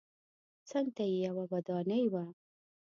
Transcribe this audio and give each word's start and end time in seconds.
څنګ 0.69 0.87
ته 0.95 1.03
یې 1.11 1.17
یوه 1.25 1.43
ودانۍ 1.51 2.05
وه. 2.13 2.23